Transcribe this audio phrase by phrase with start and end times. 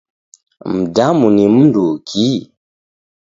[0.73, 2.29] Mdamu ni mnduki?